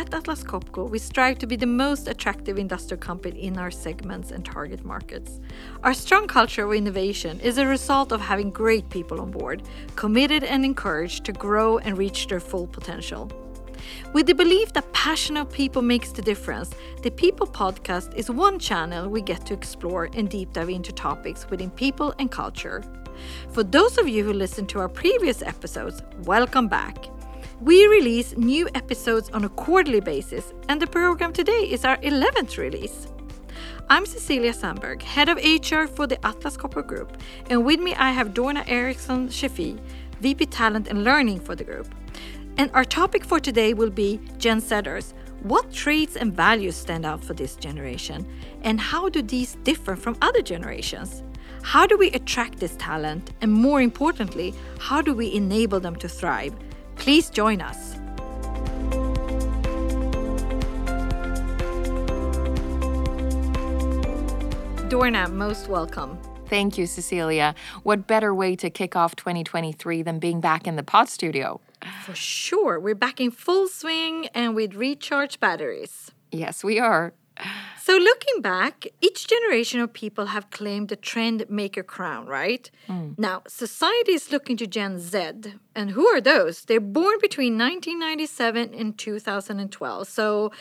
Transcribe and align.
At 0.00 0.14
Atlas 0.14 0.42
Copco, 0.42 0.88
we 0.88 0.98
strive 0.98 1.38
to 1.40 1.46
be 1.46 1.56
the 1.56 1.66
most 1.66 2.08
attractive 2.08 2.58
industrial 2.58 2.98
company 2.98 3.42
in 3.42 3.58
our 3.58 3.70
segments 3.70 4.30
and 4.30 4.42
target 4.42 4.82
markets. 4.82 5.40
Our 5.84 5.92
strong 5.92 6.26
culture 6.26 6.64
of 6.64 6.72
innovation 6.72 7.38
is 7.40 7.58
a 7.58 7.66
result 7.66 8.10
of 8.10 8.22
having 8.22 8.50
great 8.50 8.88
people 8.88 9.20
on 9.20 9.30
board, 9.30 9.62
committed 9.96 10.42
and 10.42 10.64
encouraged 10.64 11.26
to 11.26 11.34
grow 11.34 11.76
and 11.76 11.98
reach 11.98 12.28
their 12.28 12.40
full 12.40 12.66
potential. 12.66 13.30
With 14.14 14.24
the 14.24 14.34
belief 14.34 14.72
that 14.72 14.90
passionate 14.94 15.52
people 15.52 15.82
makes 15.82 16.12
the 16.12 16.22
difference, 16.22 16.70
the 17.02 17.10
People 17.10 17.46
Podcast 17.46 18.14
is 18.14 18.30
one 18.30 18.58
channel 18.58 19.06
we 19.06 19.20
get 19.20 19.44
to 19.44 19.52
explore 19.52 20.08
and 20.14 20.30
deep 20.30 20.54
dive 20.54 20.70
into 20.70 20.92
topics 20.92 21.50
within 21.50 21.70
people 21.70 22.14
and 22.18 22.30
culture. 22.30 22.82
For 23.50 23.62
those 23.62 23.98
of 23.98 24.08
you 24.08 24.24
who 24.24 24.32
listened 24.32 24.70
to 24.70 24.78
our 24.78 24.88
previous 24.88 25.42
episodes, 25.42 26.00
welcome 26.24 26.68
back. 26.68 26.96
We 27.60 27.86
release 27.88 28.34
new 28.38 28.70
episodes 28.74 29.28
on 29.34 29.44
a 29.44 29.50
quarterly 29.50 30.00
basis, 30.00 30.54
and 30.70 30.80
the 30.80 30.86
program 30.86 31.34
today 31.34 31.68
is 31.70 31.84
our 31.84 31.98
11th 31.98 32.56
release. 32.56 33.06
I'm 33.90 34.06
Cecilia 34.06 34.54
Sandberg, 34.54 35.02
head 35.02 35.28
of 35.28 35.36
HR 35.36 35.84
for 35.84 36.06
the 36.06 36.24
Atlas 36.24 36.56
Copco 36.56 36.86
Group, 36.86 37.18
and 37.50 37.66
with 37.66 37.78
me 37.78 37.94
I 37.96 38.12
have 38.12 38.28
Dorna 38.32 38.64
Eriksson 38.66 39.28
Shaffi, 39.28 39.78
VP 40.22 40.46
Talent 40.46 40.88
and 40.88 41.04
Learning 41.04 41.38
for 41.38 41.54
the 41.54 41.62
group. 41.62 41.94
And 42.56 42.70
our 42.72 42.82
topic 42.82 43.26
for 43.26 43.38
today 43.38 43.74
will 43.74 43.90
be 43.90 44.22
Gen 44.38 44.62
Zers. 44.62 45.12
What 45.42 45.70
traits 45.70 46.16
and 46.16 46.32
values 46.32 46.76
stand 46.76 47.04
out 47.04 47.22
for 47.22 47.34
this 47.34 47.56
generation? 47.56 48.26
And 48.62 48.80
how 48.80 49.10
do 49.10 49.20
these 49.20 49.56
differ 49.64 49.96
from 49.96 50.16
other 50.22 50.40
generations? 50.40 51.22
How 51.60 51.86
do 51.86 51.98
we 51.98 52.10
attract 52.12 52.58
this 52.58 52.74
talent? 52.76 53.32
And 53.42 53.52
more 53.52 53.82
importantly, 53.82 54.54
how 54.78 55.02
do 55.02 55.12
we 55.12 55.34
enable 55.34 55.78
them 55.78 55.96
to 55.96 56.08
thrive? 56.08 56.54
Please 57.00 57.30
join 57.30 57.62
us. 57.62 57.96
Dorna, 64.90 65.32
most 65.32 65.68
welcome. 65.68 66.18
Thank 66.46 66.76
you, 66.76 66.86
Cecilia. 66.86 67.54
What 67.84 68.06
better 68.06 68.34
way 68.34 68.54
to 68.56 68.68
kick 68.68 68.96
off 68.96 69.16
2023 69.16 70.02
than 70.02 70.18
being 70.18 70.40
back 70.40 70.66
in 70.66 70.76
the 70.76 70.82
pod 70.82 71.08
studio? 71.08 71.60
For 72.04 72.14
sure. 72.14 72.78
We're 72.78 72.94
back 72.94 73.18
in 73.18 73.30
full 73.30 73.66
swing 73.66 74.26
and 74.34 74.54
with 74.54 74.74
recharged 74.74 75.40
batteries. 75.40 76.10
Yes, 76.30 76.62
we 76.62 76.78
are. 76.78 77.14
So, 77.82 77.96
looking 77.96 78.42
back, 78.42 78.86
each 79.00 79.26
generation 79.26 79.80
of 79.80 79.92
people 79.92 80.26
have 80.26 80.50
claimed 80.50 80.90
the 80.90 80.96
trend 80.96 81.46
maker 81.48 81.82
crown, 81.82 82.26
right? 82.26 82.70
Mm. 82.88 83.18
Now, 83.18 83.42
society 83.48 84.12
is 84.12 84.30
looking 84.30 84.58
to 84.58 84.66
Gen 84.66 84.98
Z. 84.98 85.18
And 85.74 85.92
who 85.92 86.06
are 86.06 86.20
those? 86.20 86.66
They're 86.66 86.78
born 86.78 87.16
between 87.22 87.56
1997 87.56 88.74
and 88.74 88.98
2012. 88.98 90.08
So, 90.08 90.52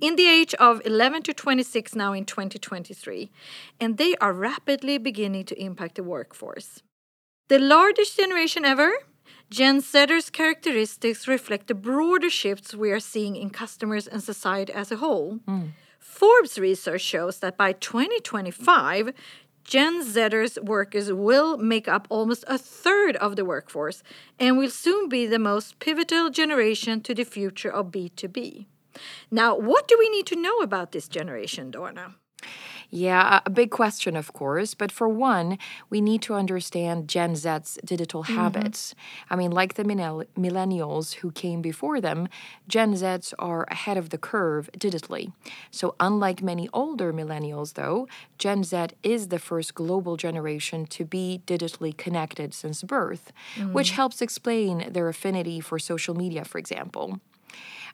in 0.00 0.16
the 0.16 0.26
age 0.26 0.54
of 0.54 0.82
11 0.84 1.22
to 1.24 1.34
26 1.34 1.94
now 1.94 2.12
in 2.12 2.24
2023. 2.24 3.30
And 3.78 3.96
they 3.96 4.16
are 4.16 4.32
rapidly 4.32 4.98
beginning 4.98 5.44
to 5.44 5.62
impact 5.62 5.94
the 5.96 6.02
workforce. 6.02 6.82
The 7.48 7.58
largest 7.58 8.16
generation 8.16 8.64
ever, 8.64 8.92
Gen 9.50 9.80
Zers' 9.82 10.32
characteristics 10.32 11.28
reflect 11.28 11.66
the 11.66 11.74
broader 11.74 12.30
shifts 12.30 12.74
we 12.74 12.90
are 12.90 13.00
seeing 13.00 13.36
in 13.36 13.50
customers 13.50 14.06
and 14.06 14.22
society 14.22 14.72
as 14.72 14.90
a 14.90 14.96
whole. 14.96 15.38
Mm. 15.46 15.70
Forbes 16.00 16.58
research 16.58 17.02
shows 17.02 17.38
that 17.38 17.56
by 17.56 17.72
2025, 17.72 19.12
Gen 19.62 20.02
Zers 20.02 20.60
workers 20.62 21.12
will 21.12 21.58
make 21.58 21.86
up 21.86 22.06
almost 22.08 22.42
a 22.48 22.58
third 22.58 23.16
of 23.16 23.36
the 23.36 23.44
workforce 23.44 24.02
and 24.38 24.58
will 24.58 24.70
soon 24.70 25.08
be 25.08 25.26
the 25.26 25.38
most 25.38 25.78
pivotal 25.78 26.30
generation 26.30 27.02
to 27.02 27.14
the 27.14 27.24
future 27.24 27.70
of 27.70 27.92
B2B. 27.92 28.66
Now, 29.30 29.54
what 29.54 29.86
do 29.86 29.96
we 29.98 30.08
need 30.08 30.26
to 30.26 30.40
know 30.40 30.58
about 30.58 30.92
this 30.92 31.06
generation, 31.06 31.70
Dorna? 31.70 32.14
Yeah, 32.90 33.40
a 33.46 33.50
big 33.50 33.70
question, 33.70 34.16
of 34.16 34.32
course. 34.32 34.74
But 34.74 34.90
for 34.90 35.08
one, 35.08 35.58
we 35.90 36.00
need 36.00 36.22
to 36.22 36.34
understand 36.34 37.08
Gen 37.08 37.36
Z's 37.36 37.78
digital 37.84 38.24
mm-hmm. 38.24 38.34
habits. 38.34 38.94
I 39.28 39.36
mean, 39.36 39.52
like 39.52 39.74
the 39.74 39.84
millennials 39.84 41.14
who 41.14 41.30
came 41.30 41.62
before 41.62 42.00
them, 42.00 42.28
Gen 42.66 42.94
Zs 42.94 43.32
are 43.38 43.64
ahead 43.70 43.96
of 43.96 44.10
the 44.10 44.18
curve 44.18 44.68
digitally. 44.76 45.32
So, 45.70 45.94
unlike 46.00 46.42
many 46.42 46.68
older 46.72 47.12
millennials, 47.12 47.74
though, 47.74 48.08
Gen 48.38 48.64
Z 48.64 48.88
is 49.04 49.28
the 49.28 49.38
first 49.38 49.74
global 49.74 50.16
generation 50.16 50.86
to 50.86 51.04
be 51.04 51.42
digitally 51.46 51.96
connected 51.96 52.52
since 52.54 52.82
birth, 52.82 53.32
mm. 53.54 53.72
which 53.72 53.92
helps 53.92 54.20
explain 54.20 54.92
their 54.92 55.08
affinity 55.08 55.60
for 55.60 55.78
social 55.78 56.16
media, 56.16 56.44
for 56.44 56.58
example. 56.58 57.20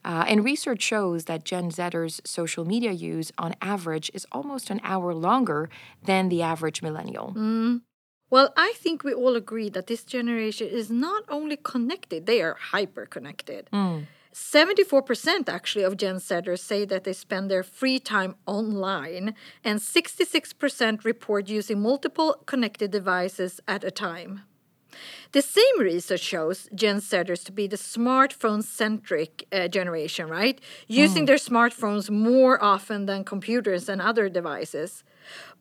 Uh, 0.05 0.25
and 0.29 0.45
research 0.45 0.83
shows 0.83 1.25
that 1.25 1.45
Gen 1.45 1.71
Zers' 1.71 2.21
social 2.27 2.65
media 2.65 2.93
use 2.93 3.33
on 3.39 3.55
average 3.61 4.11
is 4.15 4.27
almost 4.33 4.71
an 4.71 4.81
hour 4.83 5.15
longer 5.15 5.69
than 6.05 6.29
the 6.29 6.43
average 6.43 6.83
millennial. 6.83 7.35
Mm. 7.37 7.83
Well, 8.29 8.53
I 8.57 8.73
think 8.77 9.05
we 9.05 9.15
all 9.15 9.37
agree 9.37 9.69
that 9.71 9.87
this 9.87 10.03
generation 10.03 10.67
is 10.67 10.91
not 10.91 11.23
only 11.29 11.57
connected, 11.57 12.27
they 12.27 12.43
are 12.43 12.57
hyper 12.59 13.07
connected. 13.07 13.69
Mm. 13.73 14.07
74% 14.37 15.49
actually 15.49 15.85
of 15.85 15.97
Gen 15.97 16.17
Zers 16.17 16.59
say 16.59 16.85
that 16.85 17.05
they 17.05 17.15
spend 17.15 17.51
their 17.51 17.63
free 17.63 17.99
time 17.99 18.35
online, 18.45 19.35
and 19.65 19.81
66% 19.81 21.05
report 21.05 21.49
using 21.49 21.81
multiple 21.81 22.43
connected 22.45 22.91
devices 22.91 23.61
at 23.67 23.83
a 23.83 23.91
time. 23.91 24.43
The 25.37 25.43
same 25.43 25.79
research 25.81 26.23
shows 26.23 26.67
Gen 26.75 26.97
Zers 26.97 27.45
to 27.45 27.53
be 27.53 27.67
the 27.67 27.77
smartphone 27.77 28.63
centric 28.63 29.47
uh, 29.53 29.69
generation, 29.69 30.31
right? 30.31 30.59
Using 30.89 31.25
mm. 31.25 31.27
their 31.27 31.37
smartphones 31.37 32.09
more 32.09 32.57
often 32.65 33.05
than 33.05 33.23
computers 33.23 33.87
and 33.91 34.01
other 34.01 34.31
devices. 34.31 35.05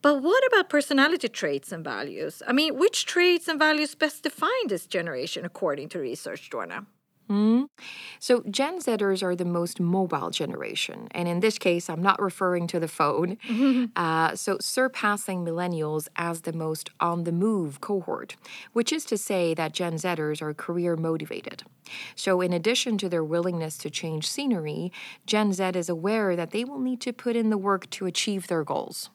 But 0.01 0.23
what 0.23 0.41
about 0.47 0.69
personality 0.69 1.27
traits 1.27 1.73
and 1.73 1.83
values? 1.83 2.41
I 2.47 2.53
mean, 2.53 2.77
which 2.77 3.05
traits 3.05 3.49
and 3.49 3.59
values 3.59 3.95
best 3.95 4.23
define 4.23 4.67
this 4.69 4.85
generation 4.85 5.43
according 5.43 5.89
to 5.89 5.99
research, 5.99 6.49
Dorna? 6.49 6.85
Mm. 7.29 7.67
So, 8.19 8.43
Gen 8.49 8.79
Zers 8.79 9.23
are 9.23 9.35
the 9.35 9.45
most 9.45 9.79
mobile 9.79 10.29
generation. 10.29 11.07
And 11.11 11.27
in 11.27 11.39
this 11.39 11.57
case, 11.57 11.89
I'm 11.89 12.01
not 12.01 12.21
referring 12.21 12.67
to 12.67 12.79
the 12.79 12.87
phone. 12.87 13.37
uh, 13.95 14.35
so, 14.35 14.57
surpassing 14.61 15.43
millennials 15.43 16.07
as 16.15 16.41
the 16.41 16.53
most 16.53 16.91
on 16.99 17.23
the 17.23 17.31
move 17.31 17.81
cohort, 17.81 18.35
which 18.73 18.93
is 18.93 19.05
to 19.05 19.17
say 19.17 19.53
that 19.55 19.73
Gen 19.73 19.95
Zers 19.95 20.41
are 20.41 20.53
career 20.53 20.95
motivated. 20.95 21.63
So, 22.15 22.41
in 22.41 22.53
addition 22.53 22.97
to 22.99 23.09
their 23.09 23.23
willingness 23.23 23.77
to 23.79 23.89
change 23.89 24.29
scenery, 24.29 24.91
Gen 25.25 25.53
Z 25.53 25.63
is 25.75 25.89
aware 25.89 26.35
that 26.35 26.51
they 26.51 26.63
will 26.63 26.79
need 26.79 27.01
to 27.01 27.13
put 27.13 27.35
in 27.35 27.49
the 27.49 27.57
work 27.57 27.89
to 27.91 28.05
achieve 28.05 28.47
their 28.47 28.63
goals. 28.63 29.09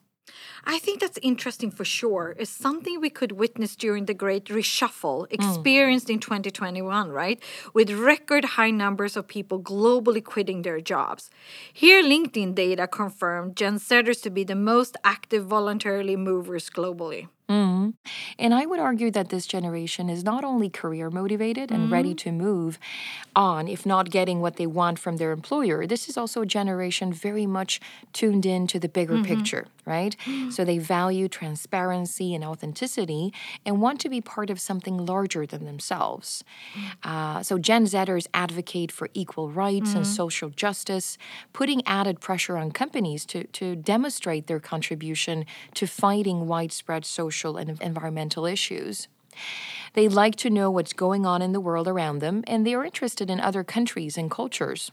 I 0.64 0.78
think 0.78 1.00
that's 1.00 1.18
interesting 1.22 1.70
for 1.70 1.84
sure. 1.84 2.34
It's 2.38 2.50
something 2.50 3.00
we 3.00 3.10
could 3.10 3.32
witness 3.32 3.76
during 3.76 4.06
the 4.06 4.14
great 4.14 4.46
reshuffle 4.46 5.26
mm. 5.26 5.32
experienced 5.32 6.08
mm. 6.08 6.14
in 6.14 6.20
2021, 6.20 7.10
right? 7.10 7.42
With 7.72 7.90
record 7.90 8.44
high 8.44 8.70
numbers 8.70 9.16
of 9.16 9.26
people 9.26 9.60
globally 9.60 10.22
quitting 10.22 10.62
their 10.62 10.80
jobs. 10.80 11.30
Here, 11.72 12.02
LinkedIn 12.02 12.54
data 12.54 12.86
confirmed 12.86 13.56
Gen 13.56 13.78
Zers 13.78 14.22
to 14.22 14.30
be 14.30 14.44
the 14.44 14.54
most 14.54 14.96
active 15.04 15.46
voluntarily 15.46 16.16
movers 16.16 16.68
globally. 16.70 17.28
Mm. 17.50 17.94
And 18.38 18.54
I 18.54 18.64
would 18.64 18.78
argue 18.78 19.10
that 19.10 19.28
this 19.30 19.44
generation 19.44 20.08
is 20.08 20.22
not 20.22 20.44
only 20.44 20.70
career 20.70 21.10
motivated 21.10 21.72
and 21.72 21.88
mm. 21.88 21.92
ready 21.92 22.14
to 22.14 22.30
move 22.30 22.78
on, 23.34 23.66
if 23.66 23.84
not 23.84 24.08
getting 24.10 24.40
what 24.40 24.54
they 24.56 24.66
want 24.66 25.00
from 25.00 25.16
their 25.16 25.32
employer, 25.32 25.84
this 25.86 26.08
is 26.08 26.16
also 26.16 26.42
a 26.42 26.46
generation 26.46 27.12
very 27.12 27.46
much 27.46 27.80
tuned 28.12 28.46
in 28.46 28.68
to 28.68 28.78
the 28.78 28.88
bigger 28.88 29.14
mm-hmm. 29.14 29.24
picture, 29.24 29.66
right? 29.84 30.14
So 30.50 30.64
they 30.64 30.78
value 30.78 31.28
transparency 31.28 32.34
and 32.34 32.44
authenticity 32.44 33.32
and 33.66 33.80
want 33.80 34.00
to 34.00 34.08
be 34.08 34.20
part 34.20 34.50
of 34.50 34.60
something 34.60 34.96
larger 35.04 35.44
than 35.44 35.64
themselves. 35.64 36.44
Uh, 37.02 37.42
so 37.42 37.58
Gen 37.58 37.84
Zers 37.84 38.26
advocate 38.32 38.92
for 38.92 39.08
equal 39.14 39.50
rights 39.50 39.90
mm. 39.90 39.96
and 39.96 40.06
social 40.06 40.50
justice, 40.50 41.18
putting 41.52 41.84
added 41.86 42.20
pressure 42.20 42.56
on 42.56 42.70
companies 42.70 43.24
to, 43.26 43.44
to 43.48 43.74
demonstrate 43.74 44.46
their 44.46 44.60
contribution 44.60 45.46
to 45.74 45.86
fighting 45.86 46.46
widespread 46.46 47.04
social 47.04 47.39
social 47.40 47.56
and 47.56 47.80
environmental 47.80 48.44
issues. 48.44 49.08
They 49.94 50.08
like 50.08 50.36
to 50.36 50.50
know 50.50 50.70
what's 50.70 50.92
going 50.92 51.24
on 51.24 51.40
in 51.42 51.52
the 51.52 51.60
world 51.60 51.88
around 51.88 52.18
them, 52.18 52.44
and 52.46 52.66
they 52.66 52.74
are 52.74 52.84
interested 52.84 53.30
in 53.30 53.40
other 53.40 53.64
countries 53.64 54.18
and 54.18 54.30
cultures. 54.30 54.92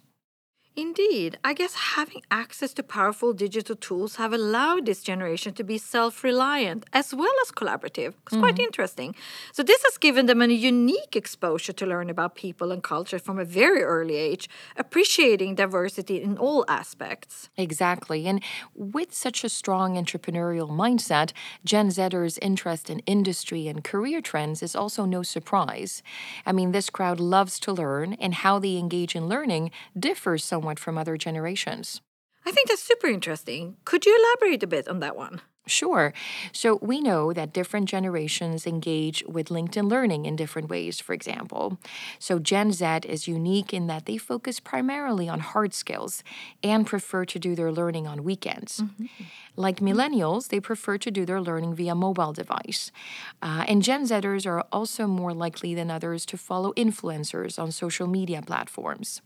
Indeed, 0.77 1.39
I 1.43 1.55
guess 1.55 1.73
having 1.73 2.21
access 2.29 2.71
to 2.75 2.83
powerful 2.83 3.33
digital 3.33 3.75
tools 3.75 4.17
have 4.17 4.31
allowed 4.31 4.85
this 4.85 5.01
generation 5.01 5.55
to 5.55 5.63
be 5.63 5.79
self-reliant 5.79 6.85
as 6.93 7.15
well 7.15 7.33
as 7.41 7.49
collaborative. 7.49 8.13
It's 8.27 8.35
mm. 8.35 8.41
quite 8.41 8.59
interesting. 8.59 9.15
So 9.53 9.63
this 9.63 9.81
has 9.81 9.97
given 9.97 10.27
them 10.27 10.39
a 10.39 10.45
unique 10.45 11.15
exposure 11.15 11.73
to 11.73 11.85
learn 11.87 12.11
about 12.11 12.35
people 12.35 12.71
and 12.71 12.83
culture 12.83 13.17
from 13.17 13.39
a 13.39 13.43
very 13.43 13.81
early 13.81 14.17
age, 14.17 14.47
appreciating 14.75 15.55
diversity 15.55 16.21
in 16.21 16.37
all 16.37 16.63
aspects. 16.67 17.49
Exactly. 17.57 18.27
And 18.27 18.43
with 18.75 19.15
such 19.15 19.43
a 19.43 19.49
strong 19.49 19.95
entrepreneurial 19.95 20.69
mindset, 20.69 21.31
Gen 21.65 21.89
Zers' 21.89 22.37
interest 22.39 22.87
in 22.91 22.99
industry 23.07 23.67
and 23.67 23.83
career 23.83 24.21
trends 24.21 24.61
is 24.61 24.75
also 24.75 25.05
no 25.05 25.23
surprise. 25.23 26.03
I 26.45 26.51
mean, 26.51 26.71
this 26.71 26.91
crowd 26.91 27.19
loves 27.19 27.59
to 27.61 27.73
learn 27.73 28.13
and 28.13 28.35
how 28.35 28.59
they 28.59 28.77
engage 28.77 29.15
in 29.15 29.27
learning 29.27 29.71
differs 29.97 30.43
somewhat 30.43 30.66
somewhat 30.67 30.79
from 30.79 30.97
other 30.97 31.17
generations. 31.17 32.01
I 32.45 32.51
think 32.51 32.67
that's 32.67 32.83
super 32.83 33.07
interesting. 33.07 33.77
Could 33.85 34.05
you 34.05 34.13
elaborate 34.19 34.63
a 34.63 34.67
bit 34.67 34.87
on 34.87 34.99
that 34.99 35.15
one? 35.15 35.41
Sure. 35.67 36.13
So 36.53 36.79
we 36.81 37.01
know 37.01 37.33
that 37.33 37.53
different 37.53 37.89
generations 37.89 38.65
engage 38.65 39.21
with 39.27 39.49
LinkedIn 39.49 39.89
Learning 39.89 40.25
in 40.25 40.37
different 40.37 40.69
ways, 40.69 41.01
for 41.01 41.13
example. 41.13 41.77
So 42.19 42.39
Gen 42.39 42.71
Z 42.71 42.85
is 43.03 43.27
unique 43.27 43.73
in 43.73 43.87
that 43.87 44.05
they 44.05 44.17
focus 44.17 44.61
primarily 44.61 45.27
on 45.29 45.39
hard 45.39 45.73
skills 45.73 46.23
and 46.63 46.87
prefer 46.87 47.25
to 47.25 47.39
do 47.39 47.53
their 47.53 47.71
learning 47.71 48.07
on 48.07 48.23
weekends. 48.23 48.79
Mm-hmm. 48.79 49.23
Like 49.57 49.81
millennials, 49.81 50.47
they 50.47 50.61
prefer 50.61 50.97
to 50.99 51.11
do 51.11 51.25
their 51.25 51.41
learning 51.41 51.75
via 51.75 51.95
mobile 51.95 52.33
device. 52.33 52.91
Uh, 53.41 53.65
and 53.67 53.83
Gen 53.83 54.03
Zers 54.07 54.45
are 54.45 54.63
also 54.71 55.05
more 55.05 55.33
likely 55.33 55.75
than 55.75 55.91
others 55.91 56.25
to 56.27 56.37
follow 56.37 56.71
influencers 56.73 57.59
on 57.59 57.71
social 57.71 58.07
media 58.07 58.41
platforms. 58.41 59.21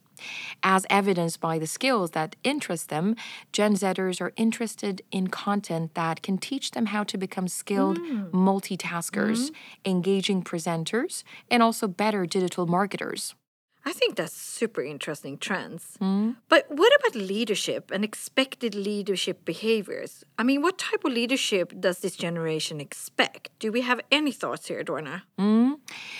As 0.63 0.85
evidenced 0.89 1.39
by 1.39 1.59
the 1.59 1.67
skills 1.67 2.11
that 2.11 2.35
interest 2.43 2.89
them, 2.89 3.15
Gen 3.51 3.75
Zers 3.75 4.21
are 4.21 4.33
interested 4.35 5.01
in 5.11 5.27
content 5.27 5.93
that 5.95 6.21
can 6.21 6.37
teach 6.37 6.71
them 6.71 6.87
how 6.87 7.03
to 7.03 7.17
become 7.17 7.47
skilled 7.47 7.99
mm. 7.99 8.31
multitaskers, 8.31 9.49
mm. 9.49 9.55
engaging 9.85 10.43
presenters, 10.43 11.23
and 11.49 11.63
also 11.63 11.87
better 11.87 12.25
digital 12.25 12.67
marketers. 12.67 13.35
I 13.83 13.93
think 13.93 14.15
that's 14.15 14.33
super 14.33 14.83
interesting 14.83 15.39
trends. 15.39 15.97
Mm. 15.99 16.35
But 16.49 16.67
what 16.69 16.93
about 16.99 17.15
leadership 17.15 17.89
and 17.91 18.03
expected 18.03 18.75
leadership 18.75 19.43
behaviors? 19.43 20.23
I 20.37 20.43
mean, 20.43 20.61
what 20.61 20.77
type 20.77 21.03
of 21.03 21.11
leadership 21.13 21.73
does 21.79 21.99
this 21.99 22.15
generation 22.15 22.79
expect? 22.79 23.49
Do 23.59 23.71
we 23.71 23.81
have 23.81 23.99
any 24.11 24.31
thoughts 24.31 24.67
here, 24.67 24.83
Dorna? 24.83 25.23
Mm. 25.39 25.79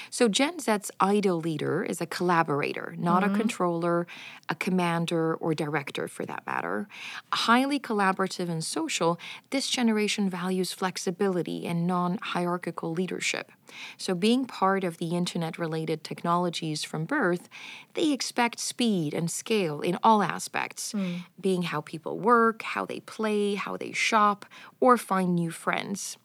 So, 0.10 0.28
Gen 0.28 0.60
Z's 0.60 0.90
ideal 1.00 1.40
leader 1.40 1.84
is 1.84 2.02
a 2.02 2.08
collaborator, 2.08 2.96
not 2.98 3.22
mm. 3.22 3.34
a 3.34 3.38
controller, 3.38 4.08
a 4.50 4.56
commander, 4.56 5.36
or 5.36 5.54
director 5.54 6.08
for 6.08 6.26
that 6.26 6.46
matter. 6.48 6.88
Highly 7.32 7.80
collaborative 7.80 8.50
and 8.50 8.64
social, 8.64 9.20
this 9.52 9.70
generation 9.70 10.30
values 10.30 10.74
flexibility 10.74 11.68
and 11.68 11.86
non 11.86 12.18
hierarchical 12.22 12.92
leadership. 12.92 13.52
So, 13.98 14.16
being 14.16 14.46
part 14.46 14.84
of 14.84 14.98
the 14.98 15.16
internet 15.16 15.58
related 15.58 16.04
technologies 16.04 16.84
from 16.84 17.06
birth, 17.06 17.50
they 17.94 18.12
expect 18.12 18.60
speed 18.60 19.14
and 19.14 19.30
scale 19.30 19.82
in 19.82 19.98
all 20.04 20.22
aspects, 20.24 20.94
mm. 20.94 21.24
being 21.40 21.64
how 21.64 21.82
people 21.82 22.18
work, 22.20 22.62
how 22.62 22.86
they 22.86 23.00
play, 23.02 23.56
how 23.56 23.78
they 23.78 23.92
shop, 23.92 24.46
or 24.82 24.98
find 24.98 25.36
new 25.36 25.52
friends. 25.52 26.18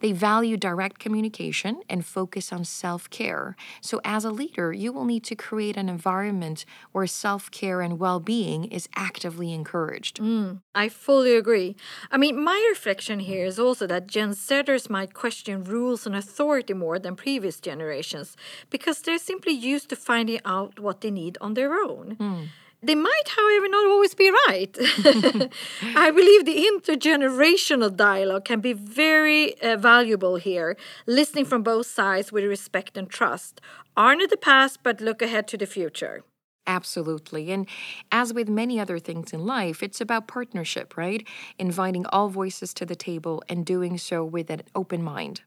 They 0.00 0.12
value 0.12 0.56
direct 0.56 0.98
communication 0.98 1.82
and 1.90 2.06
focus 2.06 2.52
on 2.52 2.64
self 2.64 3.10
care. 3.10 3.56
So, 3.82 4.00
as 4.04 4.24
a 4.24 4.30
leader, 4.30 4.72
you 4.72 4.92
will 4.92 5.04
need 5.04 5.24
to 5.24 5.34
create 5.34 5.76
an 5.76 5.88
environment 5.88 6.64
where 6.92 7.06
self 7.06 7.50
care 7.50 7.80
and 7.80 7.98
well 7.98 8.20
being 8.20 8.64
is 8.66 8.88
actively 8.94 9.52
encouraged. 9.52 10.20
Mm, 10.20 10.60
I 10.74 10.88
fully 10.88 11.34
agree. 11.34 11.76
I 12.10 12.16
mean, 12.16 12.42
my 12.42 12.64
reflection 12.70 13.18
here 13.18 13.44
is 13.44 13.58
also 13.58 13.86
that 13.88 14.06
Gen 14.06 14.30
Zers 14.30 14.88
might 14.88 15.12
question 15.14 15.64
rules 15.64 16.06
and 16.06 16.14
authority 16.14 16.74
more 16.74 16.98
than 17.00 17.16
previous 17.16 17.60
generations 17.60 18.36
because 18.70 19.02
they're 19.02 19.18
simply 19.18 19.52
used 19.52 19.88
to 19.90 19.96
finding 19.96 20.40
out 20.44 20.78
what 20.78 21.00
they 21.00 21.10
need 21.10 21.36
on 21.40 21.54
their 21.54 21.72
own. 21.74 22.16
Mm. 22.20 22.48
They 22.80 22.94
might, 22.94 23.28
however, 23.36 23.68
not 23.68 23.86
always 23.88 24.14
be 24.14 24.30
right. 24.30 24.76
I 25.96 26.12
believe 26.12 26.44
the 26.44 26.64
intergenerational 26.72 27.96
dialogue 27.96 28.44
can 28.44 28.60
be 28.60 28.72
very 28.72 29.60
uh, 29.60 29.76
valuable 29.76 30.36
here, 30.36 30.76
listening 31.04 31.44
from 31.44 31.64
both 31.64 31.86
sides 31.86 32.30
with 32.30 32.44
respect 32.44 32.96
and 32.96 33.10
trust. 33.10 33.60
Honor 33.96 34.28
the 34.28 34.36
past, 34.36 34.84
but 34.84 35.00
look 35.00 35.22
ahead 35.22 35.48
to 35.48 35.58
the 35.58 35.66
future. 35.66 36.22
Absolutely. 36.68 37.50
And 37.50 37.66
as 38.12 38.32
with 38.32 38.48
many 38.48 38.78
other 38.78 38.98
things 38.98 39.32
in 39.32 39.44
life, 39.44 39.82
it's 39.82 40.00
about 40.00 40.28
partnership, 40.28 40.96
right? 40.96 41.26
Inviting 41.58 42.06
all 42.06 42.28
voices 42.28 42.72
to 42.74 42.86
the 42.86 42.94
table 42.94 43.42
and 43.48 43.66
doing 43.66 43.98
so 43.98 44.22
with 44.22 44.50
an 44.50 44.62
open 44.74 45.02
mind. 45.02 45.40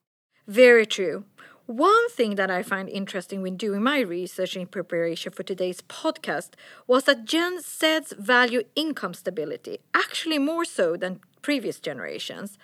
Very 0.48 0.86
true. 0.86 1.24
One 1.68 2.10
thing 2.10 2.36
that 2.36 2.50
I 2.50 2.64
find 2.64 2.90
interesting 2.90 3.42
when 3.42 3.56
doing 3.56 3.84
my 3.84 4.00
research 4.00 4.58
in 4.58 4.68
preparation 4.68 5.32
for 5.32 5.44
today's 5.44 5.82
podcast 5.82 6.52
was 6.88 7.04
that 7.04 7.26
Gen 7.26 7.62
Z's 7.62 8.14
value 8.18 8.64
income 8.76 9.14
stability, 9.14 9.80
actually 9.94 10.40
more 10.40 10.66
so 10.66 10.98
than 10.98 11.20
previous 11.42 11.80
generations. 11.80 12.58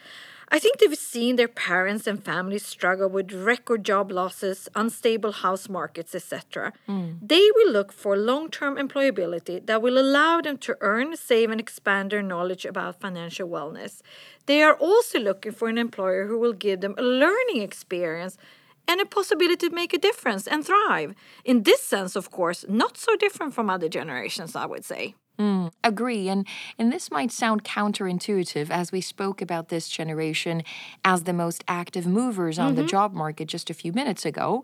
I 0.50 0.60
think 0.60 0.78
they've 0.78 0.98
seen 0.98 1.36
their 1.36 1.50
parents 1.50 2.08
and 2.08 2.24
families 2.24 2.66
struggle 2.66 3.10
with 3.10 3.34
record 3.34 3.84
job 3.84 4.12
losses, 4.12 4.70
unstable 4.76 5.34
house 5.34 5.68
markets, 5.68 6.16
etc. 6.16 6.72
Mm. 6.88 7.18
They 7.22 7.50
will 7.56 7.72
look 7.72 7.92
for 7.92 8.16
long 8.16 8.50
term 8.50 8.78
employability 8.78 9.66
that 9.66 9.82
will 9.82 9.98
allow 9.98 10.40
them 10.40 10.58
to 10.60 10.78
earn, 10.80 11.18
save, 11.18 11.52
and 11.52 11.60
expand 11.60 12.12
their 12.12 12.22
knowledge 12.22 12.64
about 12.64 13.02
financial 13.02 13.50
wellness. 13.50 14.02
They 14.46 14.64
are 14.64 14.76
also 14.76 15.20
looking 15.20 15.52
for 15.52 15.68
an 15.68 15.78
employer 15.78 16.28
who 16.28 16.40
will 16.40 16.54
give 16.54 16.80
them 16.80 16.96
a 16.98 17.02
learning 17.02 17.62
experience 17.62 18.38
and 18.88 19.02
a 19.02 19.06
possibility 19.06 19.70
to 19.70 19.76
make 19.76 19.94
a 19.94 19.98
difference 19.98 20.48
and 20.48 20.66
thrive. 20.66 21.14
In 21.44 21.64
this 21.64 21.82
sense, 21.82 22.16
of 22.16 22.32
course, 22.32 22.66
not 22.68 22.98
so 22.98 23.16
different 23.16 23.54
from 23.54 23.70
other 23.70 23.90
generations, 23.90 24.56
I 24.56 24.66
would 24.66 24.86
say. 24.86 25.16
Mm, 25.40 25.72
agree. 25.84 26.30
And, 26.30 26.48
and 26.80 26.92
this 26.92 27.12
might 27.12 27.32
sound 27.32 27.64
counterintuitive 27.64 28.72
as 28.72 28.92
we 28.92 29.02
spoke 29.02 29.42
about 29.42 29.70
this 29.70 29.88
generation 29.88 30.64
as 31.06 31.24
the 31.24 31.34
most 31.34 31.64
active 31.68 32.08
movers 32.08 32.58
on 32.58 32.74
mm-hmm. 32.74 32.82
the 32.82 32.88
job 32.88 33.14
market 33.14 33.48
just 33.48 33.70
a 33.70 33.76
few 33.76 33.94
minutes 33.94 34.26
ago. 34.26 34.64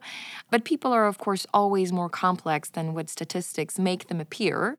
But 0.49 0.63
people 0.63 0.91
are, 0.91 1.05
of 1.05 1.19
course, 1.19 1.45
always 1.53 1.91
more 1.91 2.09
complex 2.09 2.69
than 2.69 2.93
what 2.95 3.09
statistics 3.09 3.77
make 3.77 4.07
them 4.07 4.19
appear. 4.19 4.77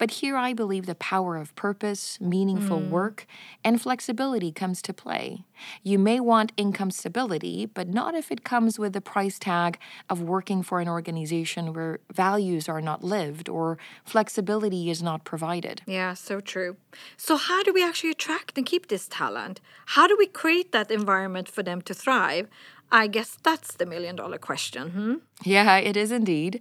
But 0.00 0.12
here 0.12 0.34
I 0.34 0.54
believe 0.54 0.86
the 0.86 0.94
power 0.94 1.36
of 1.36 1.54
purpose, 1.56 2.18
meaningful 2.22 2.80
mm. 2.80 2.88
work, 2.88 3.26
and 3.62 3.78
flexibility 3.78 4.50
comes 4.50 4.80
to 4.80 4.94
play. 4.94 5.44
You 5.82 5.98
may 5.98 6.20
want 6.20 6.52
income 6.56 6.90
stability, 6.90 7.66
but 7.66 7.86
not 7.86 8.14
if 8.14 8.32
it 8.32 8.42
comes 8.42 8.78
with 8.78 8.94
the 8.94 9.02
price 9.02 9.38
tag 9.38 9.78
of 10.08 10.22
working 10.22 10.62
for 10.62 10.80
an 10.80 10.88
organization 10.88 11.74
where 11.74 11.98
values 12.10 12.66
are 12.66 12.80
not 12.80 13.04
lived 13.04 13.50
or 13.50 13.76
flexibility 14.02 14.88
is 14.88 15.02
not 15.02 15.24
provided. 15.24 15.82
Yeah, 15.86 16.14
so 16.14 16.40
true. 16.40 16.78
So, 17.18 17.36
how 17.36 17.62
do 17.62 17.70
we 17.70 17.84
actually 17.84 18.12
attract 18.12 18.56
and 18.56 18.64
keep 18.64 18.88
this 18.88 19.06
talent? 19.06 19.60
How 19.84 20.06
do 20.06 20.16
we 20.16 20.26
create 20.26 20.72
that 20.72 20.90
environment 20.90 21.46
for 21.46 21.62
them 21.62 21.82
to 21.82 21.92
thrive? 21.92 22.48
I 22.92 23.06
guess 23.06 23.38
that's 23.42 23.74
the 23.76 23.86
million 23.86 24.16
dollar 24.16 24.38
question. 24.38 24.90
Hmm? 24.90 25.14
Yeah, 25.44 25.76
it 25.76 25.96
is 25.96 26.10
indeed. 26.10 26.60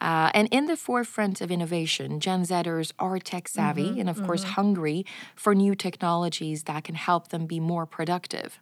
Uh, 0.00 0.30
and 0.32 0.48
in 0.50 0.66
the 0.66 0.76
forefront 0.76 1.40
of 1.40 1.50
innovation, 1.50 2.20
Gen 2.20 2.42
Zers 2.44 2.92
are 2.98 3.18
tech 3.18 3.48
savvy 3.48 3.90
mm-hmm, 3.90 4.00
and, 4.00 4.08
of 4.08 4.16
mm-hmm. 4.16 4.26
course, 4.26 4.44
hungry 4.44 5.04
for 5.34 5.54
new 5.54 5.74
technologies 5.74 6.62
that 6.64 6.84
can 6.84 6.94
help 6.94 7.28
them 7.28 7.46
be 7.46 7.58
more 7.58 7.86
productive. 7.86 8.60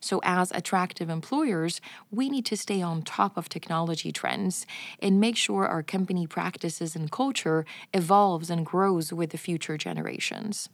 So, 0.00 0.20
as 0.24 0.50
attractive 0.52 1.10
employers, 1.10 1.80
we 2.10 2.30
need 2.30 2.46
to 2.46 2.56
stay 2.56 2.80
on 2.80 3.02
top 3.02 3.36
of 3.36 3.48
technology 3.48 4.10
trends 4.10 4.66
and 5.00 5.20
make 5.20 5.36
sure 5.36 5.66
our 5.66 5.82
company 5.82 6.26
practices 6.26 6.96
and 6.96 7.10
culture 7.10 7.66
evolves 7.92 8.48
and 8.50 8.64
grows 8.64 9.12
with 9.12 9.30
the 9.30 9.38
future 9.38 9.76
generations. 9.76 10.68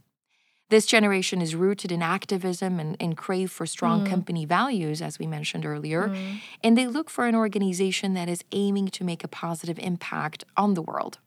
This 0.71 0.87
generation 0.87 1.43
is 1.43 1.57
rooted 1.57 1.91
in 1.91 2.01
activism 2.01 2.79
and, 2.79 2.97
and 3.01 3.17
crave 3.17 3.51
for 3.51 3.67
strong 3.67 4.05
mm. 4.05 4.09
company 4.09 4.45
values, 4.45 5.03
as 5.03 5.19
we 5.19 5.27
mentioned 5.27 5.67
earlier. 5.67 6.09
Mm. 6.09 6.41
And 6.63 6.79
they 6.79 6.87
look 6.87 7.11
for 7.11 7.27
an 7.27 7.35
organization 7.35 8.15
that 8.15 8.29
is 8.29 8.45
aiming 8.53 8.89
to 8.89 9.05
make 9.05 9.25
a 9.25 9.29
positive 9.29 9.79
impact 9.81 10.45
on 10.57 10.75
the 10.75 10.83
world. 10.83 11.19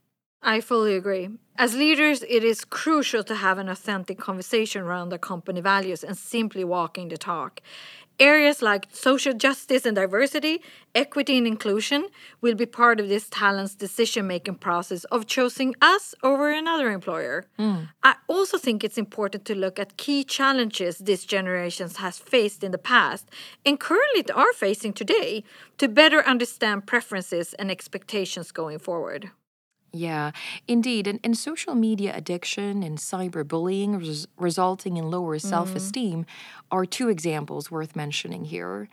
I 0.44 0.60
fully 0.60 0.96
agree. 0.96 1.30
As 1.58 1.76
leaders, 1.76 2.24
it 2.28 2.44
is 2.44 2.66
crucial 2.66 3.24
to 3.24 3.36
have 3.36 3.58
an 3.58 3.70
authentic 3.70 4.18
conversation 4.20 4.82
around 4.82 5.10
the 5.10 5.18
company 5.18 5.62
values 5.62 6.04
and 6.04 6.18
simply 6.18 6.64
walking 6.64 7.08
the 7.08 7.18
talk. 7.18 7.62
Areas 8.20 8.62
like 8.62 8.88
social 8.92 9.34
justice 9.34 9.86
and 9.86 9.96
diversity, 9.96 10.62
equity 10.94 11.38
and 11.38 11.48
inclusion 11.48 12.10
will 12.42 12.54
be 12.54 12.66
part 12.66 13.00
of 13.00 13.10
this 13.10 13.28
talent's 13.30 13.74
decision 13.74 14.28
making 14.28 14.56
process 14.56 15.04
of 15.06 15.26
choosing 15.26 15.74
us 15.82 16.14
over 16.22 16.52
another 16.52 16.92
employer. 16.92 17.46
Mm. 17.58 17.90
I 18.04 18.16
also 18.28 18.58
think 18.58 18.84
it's 18.84 19.00
important 19.00 19.46
to 19.46 19.56
look 19.56 19.80
at 19.80 19.98
key 19.98 20.24
challenges 20.24 21.00
this 21.00 21.26
generation 21.26 21.90
has 21.90 22.20
faced 22.20 22.64
in 22.64 22.72
the 22.72 22.78
past 22.78 23.30
and 23.66 23.80
currently 23.80 24.26
are 24.34 24.54
facing 24.54 24.94
today 24.94 25.44
to 25.80 25.88
better 25.88 26.22
understand 26.28 26.86
preferences 26.86 27.56
and 27.56 27.72
expectations 27.72 28.52
going 28.52 28.78
forward. 28.78 29.32
Yeah, 29.96 30.32
indeed. 30.68 31.06
And, 31.06 31.20
and 31.24 31.38
social 31.38 31.76
media 31.76 32.14
addiction 32.16 32.82
and 32.82 32.98
cyberbullying 32.98 34.00
res- 34.00 34.28
resulting 34.38 34.98
in 34.98 35.12
lower 35.12 35.38
mm-hmm. 35.38 35.48
self 35.48 35.76
esteem 35.76 36.26
are 36.72 36.86
two 36.88 37.10
examples 37.10 37.70
worth 37.70 37.96
mentioning 37.96 38.46
here. 38.46 38.90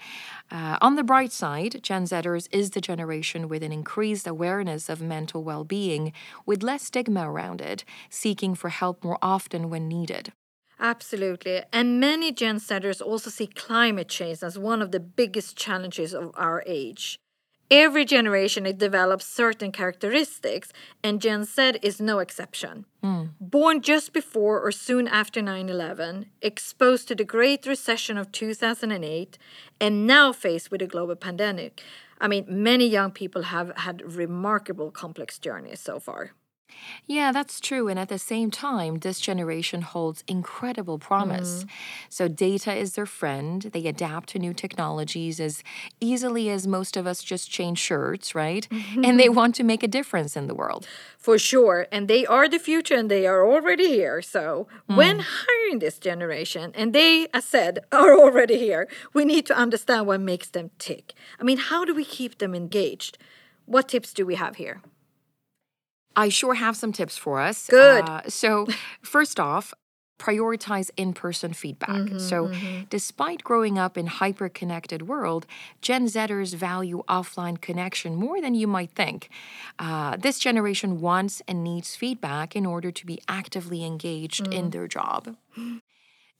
Uh, 0.51 0.77
on 0.83 0.97
the 0.97 1.03
bright 1.03 1.33
side, 1.33 1.83
Gen 1.83 2.05
Zers 2.05 2.49
is 2.53 2.71
the 2.71 2.83
generation 2.83 3.49
with 3.49 3.63
an 3.63 3.73
increased 3.73 4.27
awareness 4.27 4.91
of 4.91 5.01
mental 5.01 5.43
well 5.43 5.65
being, 5.65 6.13
with 6.45 6.63
less 6.63 6.83
stigma 6.83 7.31
around 7.31 7.63
it, 7.63 7.83
seeking 8.11 8.55
for 8.55 8.69
help 8.69 9.03
more 9.03 9.19
often 9.23 9.71
when 9.71 9.89
needed. 9.89 10.35
Absolutely. 10.79 11.63
And 11.73 11.99
many 11.99 12.31
Gen 12.31 12.57
Zers 12.57 13.01
also 13.01 13.31
see 13.31 13.47
climate 13.47 14.09
change 14.09 14.43
as 14.43 14.59
one 14.59 14.83
of 14.83 14.93
the 14.93 15.01
biggest 15.01 15.57
challenges 15.57 16.13
of 16.13 16.31
our 16.37 16.63
age. 16.67 17.19
Every 17.71 18.05
generation 18.05 18.67
it 18.67 18.79
develops 18.79 19.25
certain 19.25 19.71
characteristics, 19.71 20.73
and 21.05 21.21
Gen 21.21 21.45
Z 21.45 21.75
is 21.83 22.01
no 22.01 22.19
exception. 22.19 22.85
Mm. 23.05 23.31
Born 23.41 23.81
just 23.81 24.13
before 24.13 24.61
or 24.61 24.73
soon 24.73 25.07
after 25.07 25.41
9 25.41 25.69
11, 25.69 26.27
exposed 26.43 27.07
to 27.09 27.15
the 27.15 27.25
Great 27.25 27.67
Recession 27.67 28.19
of 28.19 28.33
2008, 28.33 29.39
and 29.81 30.05
now 30.05 30.33
faced 30.33 30.73
with 30.73 30.83
a 30.83 30.89
global 30.89 31.15
pandemic. 31.15 31.81
I 32.21 32.27
mean, 32.27 32.45
many 32.49 32.87
young 32.89 33.13
people 33.13 33.43
have 33.43 33.73
had 33.77 34.03
remarkable 34.17 34.91
complex 34.91 35.39
journeys 35.39 35.79
so 35.79 36.01
far. 36.01 36.33
Yeah, 37.07 37.33
that's 37.33 37.61
true. 37.61 37.89
And 37.89 37.99
at 37.99 38.09
the 38.09 38.19
same 38.19 38.51
time, 38.51 38.99
this 38.99 39.21
generation 39.21 39.83
holds 39.83 40.25
incredible 40.27 40.99
promise. 40.99 41.65
Mm. 41.65 41.69
So, 42.09 42.29
data 42.29 42.75
is 42.75 42.95
their 42.95 43.07
friend. 43.07 43.63
They 43.63 43.87
adapt 43.87 44.29
to 44.31 44.39
new 44.39 44.55
technologies 44.55 45.41
as 45.41 45.63
easily 46.01 46.51
as 46.51 46.67
most 46.67 46.97
of 46.97 47.07
us 47.07 47.23
just 47.23 47.51
change 47.51 47.79
shirts, 47.79 48.35
right? 48.35 48.67
and 49.05 49.19
they 49.19 49.29
want 49.29 49.55
to 49.57 49.65
make 49.65 49.83
a 49.83 49.89
difference 49.89 50.37
in 50.37 50.47
the 50.47 50.55
world. 50.55 50.87
For 51.19 51.39
sure. 51.39 51.87
And 51.93 52.09
they 52.09 52.25
are 52.27 52.49
the 52.49 52.59
future 52.59 52.95
and 52.95 53.11
they 53.11 53.27
are 53.27 53.47
already 53.47 53.89
here. 53.89 54.23
So, 54.23 54.69
mm. 54.89 54.97
when 54.97 55.21
hiring 55.21 55.81
this 55.81 55.99
generation, 55.99 56.73
and 56.75 56.93
they, 56.93 57.27
as 57.35 57.45
said, 57.45 57.81
are 57.93 58.15
already 58.15 58.59
here, 58.59 58.89
we 59.13 59.25
need 59.25 59.47
to 59.47 59.57
understand 59.57 60.07
what 60.07 60.21
makes 60.21 60.49
them 60.49 60.71
tick. 60.79 61.15
I 61.41 61.45
mean, 61.45 61.59
how 61.59 61.85
do 61.85 61.95
we 61.95 62.05
keep 62.05 62.39
them 62.39 62.55
engaged? 62.55 63.19
What 63.67 63.89
tips 63.89 64.13
do 64.13 64.27
we 64.27 64.35
have 64.35 64.57
here? 64.57 64.81
I 66.17 66.29
sure 66.29 66.55
have 66.55 66.77
some 66.77 66.93
tips 66.93 67.17
for 67.17 67.41
us. 67.41 67.67
Good. 67.69 68.09
Uh, 68.09 68.23
so, 68.29 68.67
first 69.03 69.39
off, 69.39 69.73
prioritize 70.19 70.91
in-person 70.97 71.55
feedback. 71.55 71.89
Mm-hmm, 71.89 72.19
so, 72.19 72.49
mm-hmm. 72.49 72.83
despite 72.91 73.43
growing 73.43 73.79
up 73.79 73.97
in 73.97 74.07
hyper-connected 74.07 75.09
world, 75.09 75.47
Gen 75.81 76.07
Zers 76.07 76.55
value 76.55 77.03
offline 77.09 77.61
connection 77.61 78.17
more 78.17 78.41
than 78.41 78.55
you 78.55 78.67
might 78.67 78.91
think. 78.91 79.31
Uh, 79.79 80.17
this 80.17 80.39
generation 80.39 81.01
wants 81.01 81.41
and 81.49 81.65
needs 81.65 81.97
feedback 81.97 82.55
in 82.55 82.67
order 82.67 82.91
to 82.91 83.07
be 83.07 83.21
actively 83.29 83.85
engaged 83.85 84.45
mm. 84.45 84.53
in 84.53 84.71
their 84.71 84.87
job. 84.87 85.37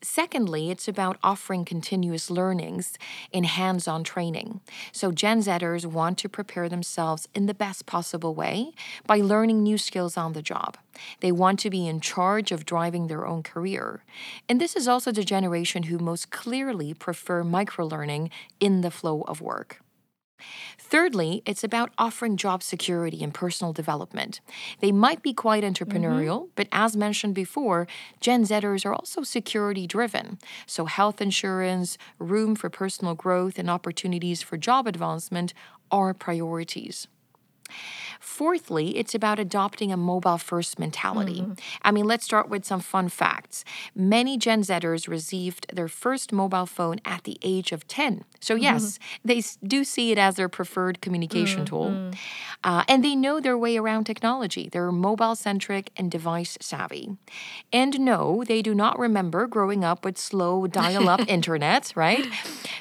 Secondly, 0.03 0.71
it's 0.71 0.89
about 0.89 1.19
offering 1.23 1.67
continuous 1.67 2.31
learnings 2.31 2.99
in 3.33 3.45
hands 3.45 3.87
on 3.87 4.03
training. 4.03 4.61
So, 4.93 5.13
Gen 5.13 5.43
Zers 5.43 5.85
want 5.85 6.17
to 6.19 6.29
prepare 6.29 6.71
themselves 6.71 7.29
in 7.35 7.45
the 7.45 7.53
best 7.53 7.85
possible 7.85 8.35
way 8.35 8.73
by 9.07 9.19
learning 9.19 9.63
new 9.63 9.77
skills 9.77 10.17
on 10.17 10.33
the 10.33 10.41
job. 10.41 10.79
They 11.21 11.33
want 11.33 11.59
to 11.61 11.71
be 11.71 11.87
in 11.87 12.01
charge 12.01 12.51
of 12.51 12.65
driving 12.65 13.09
their 13.09 13.27
own 13.27 13.43
career. 13.43 14.03
And 14.49 14.59
this 14.59 14.75
is 14.75 14.89
also 14.89 15.13
the 15.13 15.25
generation 15.25 15.85
who 15.85 15.99
most 15.99 16.31
clearly 16.31 16.95
prefer 16.95 17.45
microlearning 17.45 18.31
in 18.59 18.81
the 18.81 18.91
flow 18.91 19.23
of 19.29 19.43
work. 19.43 19.83
Thirdly, 20.79 21.43
it's 21.47 21.65
about 21.65 21.91
offering 21.99 22.37
job 22.37 22.63
security 22.63 23.23
and 23.23 23.33
personal 23.33 23.73
development. 23.73 24.41
They 24.81 24.93
might 24.93 25.23
be 25.23 25.33
quite 25.33 25.65
entrepreneurial, 25.65 26.43
mm-hmm. 26.43 26.53
but 26.55 26.69
as 26.73 26.97
mentioned 26.97 27.35
before, 27.35 27.87
Gen 28.21 28.45
Zers 28.45 28.85
are 28.85 28.95
also 28.95 29.23
security 29.23 29.87
driven. 29.87 30.39
So, 30.67 30.87
health 30.87 31.21
insurance, 31.21 31.99
room 32.19 32.55
for 32.55 32.71
personal 32.71 33.15
growth, 33.15 33.59
and 33.59 33.71
opportunities 33.71 34.43
for 34.43 34.57
job 34.57 34.87
advancement 34.87 35.55
are 35.91 36.15
priorities. 36.15 37.09
Fourthly, 38.21 38.97
it's 38.97 39.15
about 39.15 39.39
adopting 39.39 39.93
a 39.93 39.97
mobile 39.97 40.39
first 40.39 40.79
mentality. 40.79 41.43
Mm-hmm. 41.43 41.53
I 41.83 41.91
mean, 41.91 42.05
let's 42.05 42.25
start 42.25 42.49
with 42.49 42.65
some 42.65 42.81
fun 42.81 43.09
facts. 43.09 43.65
Many 43.95 44.39
Gen 44.39 44.63
Zers 44.63 45.09
received 45.09 45.75
their 45.75 45.89
first 45.89 46.33
mobile 46.33 46.67
phone 46.67 47.01
at 47.05 47.25
the 47.25 47.39
age 47.43 47.73
of 47.73 47.87
10. 47.87 48.25
So, 48.41 48.55
mm-hmm. 48.55 48.63
yes, 48.63 48.99
mm-hmm. 48.99 49.29
they 49.29 49.43
do 49.67 49.85
see 49.85 50.13
it 50.13 50.19
as 50.19 50.37
their 50.37 50.49
preferred 50.49 51.01
communication 51.01 51.65
mm-hmm. 51.65 51.77
tool. 51.77 52.11
Uh, 52.65 52.85
and 52.89 53.05
they 53.05 53.15
know 53.17 53.41
their 53.41 53.57
way 53.57 53.77
around 53.77 54.05
technology. 54.05 54.69
They're 54.69 54.93
mobile 54.93 55.35
centric 55.35 55.91
and 55.97 56.11
device 56.11 56.59
savvy. 56.61 57.17
And 57.73 58.01
no, 58.01 58.45
they 58.47 58.63
do 58.63 58.75
not 58.75 58.99
remember 58.99 59.47
growing 59.47 59.85
up 59.85 60.05
with 60.05 60.19
slow 60.19 60.67
dial 60.67 61.09
up 61.09 61.21
internet, 61.29 61.93
right? 61.95 62.27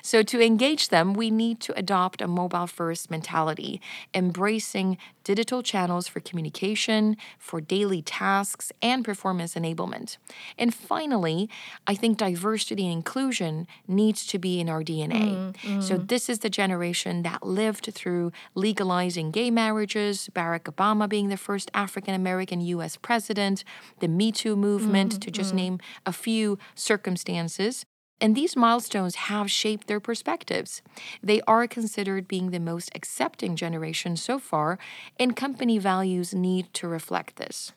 So, 0.02 0.24
to 0.24 0.42
engage 0.42 0.90
them, 0.90 1.14
we 1.14 1.30
need 1.32 1.60
to 1.62 1.78
adopt 1.78 2.22
a 2.22 2.28
mobile 2.28 2.68
first 2.68 3.12
mentality, 3.12 3.82
embracing 4.14 4.79
digital 5.24 5.62
channels 5.62 6.08
for 6.08 6.20
communication, 6.20 7.18
for 7.38 7.62
daily 7.62 8.02
tasks, 8.02 8.72
and 8.82 9.06
performance 9.06 9.54
enablement. 9.56 10.18
And 10.58 10.74
finally, 10.74 11.50
I 11.86 11.96
think 11.96 12.18
diversity 12.18 12.84
and 12.86 12.94
inclusion 12.94 13.68
needs 13.88 14.26
to 14.28 14.40
be 14.40 14.60
in 14.60 14.70
our 14.70 14.84
DNA. 14.84 15.28
Mm, 15.36 15.56
mm. 15.56 15.84
So, 15.84 15.98
this 15.98 16.30
is 16.30 16.40
the 16.40 16.50
generation 16.50 17.24
that 17.24 17.46
lived 17.46 17.94
through 17.94 18.32
legalizing 18.56 19.32
gay 19.32 19.52
marriages, 19.52 20.30
Barack 20.34 20.64
Obama 20.74 21.08
being 21.08 21.30
the 21.30 21.38
first 21.38 21.70
African 21.74 22.14
American 22.14 22.60
US 22.62 22.98
president, 22.98 23.64
the 24.00 24.08
Me 24.08 24.32
Too 24.32 24.56
movement, 24.56 25.16
mm, 25.16 25.22
to 25.22 25.32
just 25.32 25.52
mm. 25.54 25.62
name 25.62 25.80
a 26.06 26.14
few 26.14 26.58
circumstances. 26.76 27.86
And 28.22 28.36
these 28.36 28.56
milestones 28.56 29.16
have 29.16 29.50
shaped 29.50 29.88
their 29.88 30.00
perspectives. 30.00 30.82
They 31.24 31.42
are 31.48 31.68
considered 31.68 32.28
being 32.28 32.52
the 32.52 32.60
most 32.60 32.92
accepting 32.94 33.56
generation 33.56 34.18
so 34.18 34.40
far, 34.40 34.78
and 35.20 35.36
company 35.36 35.78
values 35.78 36.34
need 36.34 36.74
to 36.74 36.88
reflect 36.88 37.38
this. 37.38 37.72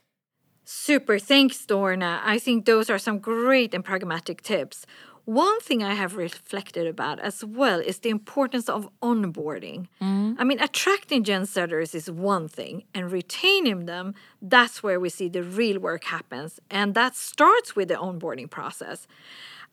Super, 0.64 1.18
thanks, 1.18 1.64
Dorna. 1.66 2.20
I 2.24 2.38
think 2.38 2.64
those 2.64 2.88
are 2.88 2.98
some 2.98 3.18
great 3.18 3.74
and 3.74 3.84
pragmatic 3.84 4.42
tips. 4.42 4.86
One 5.24 5.60
thing 5.60 5.84
I 5.84 5.94
have 5.94 6.16
reflected 6.16 6.86
about 6.88 7.20
as 7.20 7.44
well 7.44 7.78
is 7.78 8.00
the 8.00 8.08
importance 8.08 8.68
of 8.68 8.88
onboarding. 9.00 9.86
Mm. 10.00 10.34
I 10.36 10.42
mean, 10.42 10.60
attracting 10.60 11.22
Gen 11.22 11.42
Zers 11.42 11.94
is 11.94 12.10
one 12.10 12.48
thing, 12.48 12.84
and 12.92 13.12
retaining 13.12 13.86
them, 13.86 14.14
that's 14.40 14.82
where 14.82 14.98
we 14.98 15.08
see 15.08 15.28
the 15.28 15.44
real 15.44 15.78
work 15.78 16.04
happens. 16.04 16.58
And 16.70 16.94
that 16.94 17.14
starts 17.14 17.76
with 17.76 17.88
the 17.88 17.94
onboarding 17.94 18.50
process. 18.50 19.06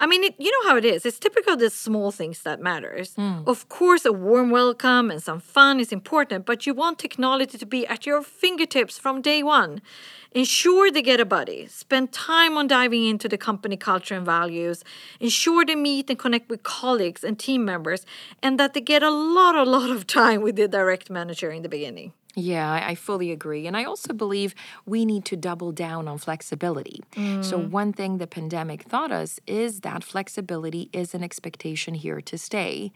I 0.01 0.07
mean, 0.07 0.23
it, 0.23 0.35
you 0.37 0.49
know 0.51 0.69
how 0.69 0.77
it 0.77 0.85
is. 0.85 1.05
It's 1.05 1.19
typical 1.19 1.57
the 1.57 1.69
small 1.69 2.11
things 2.11 2.41
that 2.43 2.61
matters. 2.61 3.15
Mm. 3.15 3.45
Of 3.45 3.67
course, 3.67 4.05
a 4.05 4.13
warm 4.13 4.49
welcome 4.49 5.11
and 5.11 5.21
some 5.21 5.41
fun 5.41 5.79
is 5.79 5.91
important, 5.91 6.45
but 6.45 6.65
you 6.65 6.73
want 6.73 6.99
technology 6.99 7.57
to 7.57 7.65
be 7.65 7.85
at 7.85 8.05
your 8.05 8.21
fingertips 8.21 8.97
from 8.97 9.21
day 9.21 9.43
one. 9.43 9.81
Ensure 10.31 10.91
they 10.91 11.01
get 11.01 11.19
a 11.19 11.25
buddy. 11.25 11.67
Spend 11.67 12.13
time 12.13 12.55
on 12.55 12.67
diving 12.67 13.05
into 13.05 13.27
the 13.27 13.37
company 13.37 13.75
culture 13.75 14.15
and 14.15 14.25
values. 14.25 14.83
Ensure 15.19 15.65
they 15.65 15.75
meet 15.75 16.09
and 16.09 16.19
connect 16.19 16.49
with 16.49 16.63
colleagues 16.63 17.23
and 17.23 17.37
team 17.37 17.65
members, 17.65 18.05
and 18.43 18.59
that 18.59 18.73
they 18.73 18.81
get 18.81 19.01
a 19.01 19.09
lot, 19.09 19.55
a 19.55 19.63
lot 19.63 19.89
of 19.89 20.05
time 20.19 20.41
with 20.41 20.55
the 20.55 20.67
direct 20.67 21.09
manager 21.09 21.51
in 21.51 21.63
the 21.63 21.69
beginning. 21.69 22.13
Yeah, 22.35 22.71
I 22.71 22.93
fully 22.93 23.31
agree. 23.31 23.65
And 23.65 23.75
I 23.75 23.83
also 23.85 24.13
believe 24.13 24.53
we 24.85 25.03
need 25.03 25.25
to 25.25 25.35
double 25.35 25.71
down 25.71 26.07
on 26.07 26.19
flexibility. 26.19 27.01
Mm. 27.15 27.43
So, 27.43 27.57
one 27.57 27.91
thing 27.91 28.17
the 28.17 28.27
pandemic 28.27 28.87
taught 28.87 29.11
us 29.11 29.39
is 29.47 29.79
that 29.79 30.03
flexibility 30.03 30.89
is 30.93 31.15
an 31.15 31.23
expectation 31.23 31.95
here 31.95 32.21
to 32.21 32.37
stay. 32.37 32.91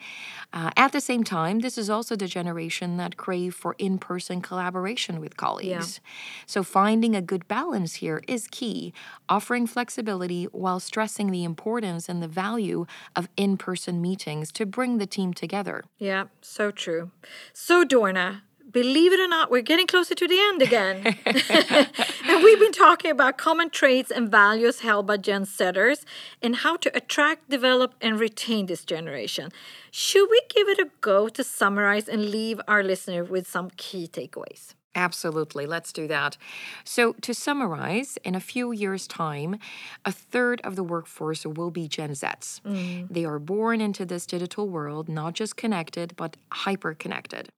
Uh, 0.53 0.69
at 0.77 0.91
the 0.91 1.01
same 1.01 1.23
time, 1.23 1.59
this 1.59 1.79
is 1.79 1.89
also 1.89 2.15
the 2.15 2.27
generation 2.27 2.97
that 2.97 3.17
crave 3.17 3.55
for 3.55 3.75
in 3.79 3.97
person 3.97 4.39
collaboration 4.39 5.19
with 5.19 5.35
colleagues. 5.35 5.99
Yeah. 6.03 6.09
So, 6.45 6.61
finding 6.63 7.15
a 7.15 7.21
good 7.21 7.47
balance 7.47 7.95
here 7.95 8.21
is 8.27 8.47
key, 8.47 8.93
offering 9.27 9.65
flexibility 9.65 10.43
while 10.45 10.79
stressing 10.79 11.31
the 11.31 11.43
importance 11.43 12.07
and 12.07 12.21
the 12.21 12.27
value 12.27 12.85
of 13.15 13.29
in 13.35 13.57
person 13.57 13.99
meetings 13.99 14.51
to 14.51 14.67
bring 14.67 14.99
the 14.99 15.07
team 15.07 15.33
together. 15.33 15.83
Yeah, 15.97 16.25
so 16.41 16.69
true. 16.69 17.09
So, 17.51 17.83
Dorna, 17.83 18.41
believe 18.73 19.13
it 19.13 19.19
or 19.19 19.27
not, 19.27 19.49
we're 19.49 19.61
getting 19.61 19.87
closer 19.87 20.15
to 20.15 20.27
the 20.27 20.39
end 20.39 20.61
again. 20.61 21.15
and 22.27 22.43
we've 22.43 22.59
been 22.59 22.73
talking 22.73 23.11
about 23.11 23.37
common 23.37 23.69
traits 23.69 24.11
and 24.11 24.29
values 24.29 24.81
held 24.81 25.07
by 25.07 25.17
Gen 25.17 25.45
Zers 25.45 26.03
and 26.41 26.57
how 26.57 26.75
to 26.77 26.95
attract, 26.97 27.49
develop, 27.49 27.93
and 28.01 28.19
retain 28.19 28.65
this 28.65 28.83
generation. 28.83 29.51
Should 29.91 30.27
we 30.29 30.41
give 30.49 30.67
it 30.67 30.79
a 30.79 30.89
go 30.99 31.29
to 31.29 31.43
summarize 31.43 32.09
and 32.09 32.29
leave 32.29 32.59
our 32.67 32.83
listener 32.83 33.23
with 33.23 33.47
some 33.47 33.69
key 33.77 34.07
takeaways? 34.07 34.73
Absolutely. 34.95 35.65
Let's 35.65 35.91
do 35.91 36.07
that. 36.07 36.37
So, 36.83 37.13
to 37.21 37.33
summarize, 37.33 38.17
in 38.23 38.35
a 38.35 38.39
few 38.39 38.71
years' 38.71 39.07
time, 39.07 39.57
a 40.05 40.11
third 40.11 40.61
of 40.63 40.75
the 40.75 40.83
workforce 40.83 41.45
will 41.45 41.71
be 41.71 41.87
Gen 41.87 42.11
Zs. 42.11 42.61
Mm. 42.61 43.07
They 43.09 43.25
are 43.25 43.39
born 43.39 43.81
into 43.81 44.05
this 44.05 44.27
digital 44.27 44.69
world, 44.69 45.09
not 45.09 45.33
just 45.33 45.57
connected, 45.57 46.15
but 46.15 46.37
hyper 46.51 46.93
connected. 46.93 47.49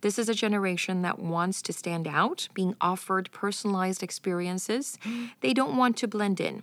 This 0.00 0.18
is 0.18 0.28
a 0.28 0.34
generation 0.34 1.02
that 1.02 1.18
wants 1.18 1.60
to 1.62 1.72
stand 1.72 2.06
out, 2.06 2.48
being 2.54 2.76
offered 2.80 3.32
personalized 3.32 4.02
experiences. 4.02 4.98
They 5.40 5.52
don't 5.52 5.76
want 5.76 5.96
to 5.98 6.08
blend 6.08 6.40
in. 6.40 6.62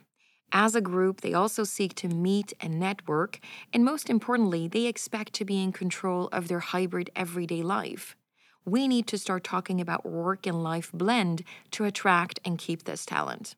As 0.51 0.75
a 0.75 0.81
group, 0.81 1.21
they 1.21 1.33
also 1.33 1.63
seek 1.63 1.95
to 1.95 2.07
meet 2.07 2.53
and 2.61 2.79
network, 2.79 3.39
and 3.73 3.83
most 3.83 4.09
importantly, 4.09 4.67
they 4.67 4.85
expect 4.85 5.33
to 5.33 5.45
be 5.45 5.61
in 5.61 5.71
control 5.71 6.29
of 6.31 6.47
their 6.47 6.59
hybrid 6.59 7.09
everyday 7.15 7.61
life. 7.61 8.15
We 8.63 8.87
need 8.87 9.05
to 9.07 9.17
start 9.17 9.43
talking 9.43 9.81
about 9.81 10.05
work 10.05 10.47
and 10.47 10.63
life 10.63 10.91
blend 10.93 11.43
to 11.71 11.83
attract 11.85 12.39
and 12.45 12.57
keep 12.57 12.83
this 12.83 13.05
talent. 13.05 13.55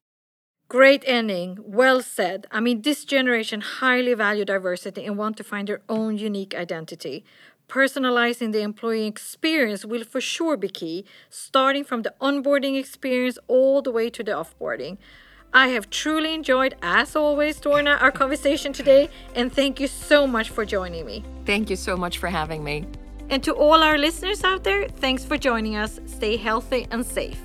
Great 0.69 1.03
ending. 1.07 1.59
Well 1.61 2.01
said. 2.01 2.45
I 2.51 2.59
mean, 2.59 2.81
this 2.81 3.05
generation 3.05 3.61
highly 3.61 4.13
value 4.13 4.43
diversity 4.43 5.05
and 5.05 5.17
want 5.17 5.37
to 5.37 5.43
find 5.43 5.67
their 5.67 5.81
own 5.87 6.17
unique 6.17 6.53
identity 6.53 7.23
Personalizing 7.67 8.53
the 8.53 8.61
employee 8.61 9.07
experience 9.07 9.83
will 9.83 10.05
for 10.05 10.21
sure 10.21 10.55
be 10.55 10.69
key, 10.69 11.05
starting 11.29 11.83
from 11.83 12.03
the 12.03 12.13
onboarding 12.21 12.79
experience 12.79 13.37
all 13.47 13.81
the 13.81 13.91
way 13.91 14.09
to 14.09 14.23
the 14.23 14.31
offboarding. 14.31 14.97
I 15.53 15.69
have 15.69 15.89
truly 15.89 16.33
enjoyed, 16.33 16.75
as 16.81 17.15
always, 17.15 17.59
Dorna, 17.59 18.01
our 18.01 18.11
conversation 18.11 18.71
today, 18.71 19.09
and 19.35 19.51
thank 19.51 19.79
you 19.79 19.87
so 19.87 20.25
much 20.25 20.49
for 20.49 20.65
joining 20.65 21.05
me. 21.05 21.23
Thank 21.45 21.69
you 21.69 21.75
so 21.75 21.97
much 21.97 22.19
for 22.19 22.27
having 22.27 22.63
me. 22.63 22.85
And 23.29 23.43
to 23.43 23.53
all 23.53 23.83
our 23.83 23.97
listeners 23.97 24.43
out 24.45 24.63
there, 24.63 24.87
thanks 24.87 25.25
for 25.25 25.37
joining 25.37 25.75
us. 25.75 25.99
Stay 26.05 26.37
healthy 26.37 26.87
and 26.91 27.05
safe. 27.05 27.39